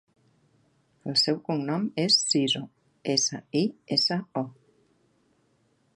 El 1.11 1.17
seu 1.23 1.37
cognom 1.49 1.85
és 2.05 2.17
Siso: 2.29 2.63
essa, 3.17 3.43
i, 3.63 3.65
essa, 3.99 4.21
o. 4.45 4.47